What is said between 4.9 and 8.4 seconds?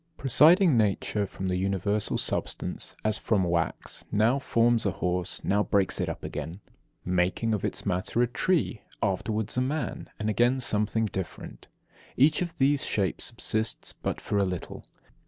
horse, now breaks it up again, making of its matter a